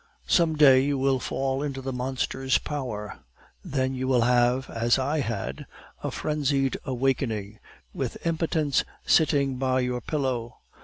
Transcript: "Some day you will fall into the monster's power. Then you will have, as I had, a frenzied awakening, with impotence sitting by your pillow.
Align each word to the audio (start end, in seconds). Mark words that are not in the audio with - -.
"Some 0.25 0.55
day 0.55 0.79
you 0.79 0.97
will 0.97 1.19
fall 1.19 1.61
into 1.61 1.79
the 1.79 1.93
monster's 1.93 2.57
power. 2.57 3.19
Then 3.63 3.93
you 3.93 4.07
will 4.07 4.21
have, 4.21 4.67
as 4.67 4.97
I 4.97 5.19
had, 5.19 5.67
a 6.01 6.09
frenzied 6.09 6.75
awakening, 6.85 7.59
with 7.93 8.17
impotence 8.25 8.83
sitting 9.05 9.57
by 9.57 9.81
your 9.81 10.01
pillow. 10.01 10.57